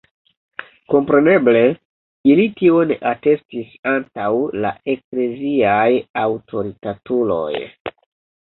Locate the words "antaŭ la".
3.93-4.73